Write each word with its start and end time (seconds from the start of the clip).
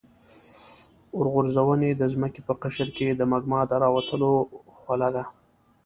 اورغورځونې 1.17 1.89
د 1.95 2.03
ځمکې 2.13 2.41
په 2.47 2.53
قشر 2.63 2.87
کې 2.97 3.07
د 3.13 3.21
مګما 3.31 3.59
د 3.69 3.71
راوتلو 3.83 4.31
خوله 4.77 5.09
ده. 5.15 5.23